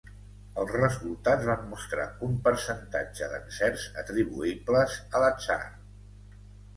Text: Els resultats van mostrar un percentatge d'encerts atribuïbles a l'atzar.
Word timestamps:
Els 0.59 0.71
resultats 0.75 1.43
van 1.49 1.67
mostrar 1.73 2.07
un 2.27 2.39
percentatge 2.47 3.27
d'encerts 3.33 3.83
atribuïbles 4.05 4.97
a 5.17 5.23
l'atzar. 5.25 5.59